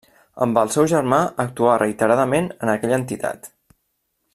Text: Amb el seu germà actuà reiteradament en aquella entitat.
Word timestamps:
Amb 0.45 0.59
el 0.61 0.71
seu 0.75 0.87
germà 0.93 1.19
actuà 1.45 1.77
reiteradament 1.83 2.51
en 2.59 2.75
aquella 2.77 3.01
entitat. 3.03 3.51